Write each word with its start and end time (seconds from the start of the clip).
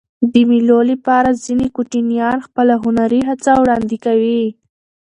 د 0.33 0.33
مېلو 0.49 0.79
له 0.89 0.95
پاره 1.05 1.31
ځيني 1.43 1.67
کوچنيان 1.75 2.37
خپله 2.47 2.73
هنري 2.83 3.21
هڅه 3.29 3.51
وړاندي 3.61 3.97
کوي. 4.05 4.43